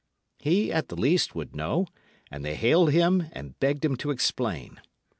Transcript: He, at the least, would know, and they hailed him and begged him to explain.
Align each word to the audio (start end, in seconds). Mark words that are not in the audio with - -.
He, 0.39 0.73
at 0.73 0.87
the 0.87 0.95
least, 0.95 1.35
would 1.35 1.55
know, 1.55 1.85
and 2.31 2.43
they 2.43 2.55
hailed 2.55 2.91
him 2.91 3.27
and 3.33 3.59
begged 3.59 3.85
him 3.85 3.95
to 3.97 4.09
explain. 4.09 4.79